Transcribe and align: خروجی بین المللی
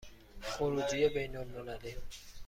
خروجی 0.41 1.09
بین 1.09 1.35
المللی 1.37 1.95